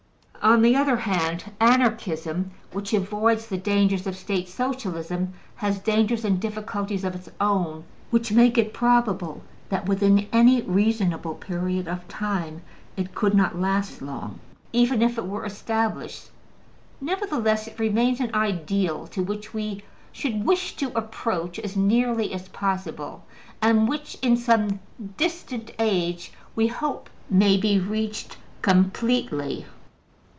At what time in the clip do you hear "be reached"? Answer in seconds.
27.57-28.37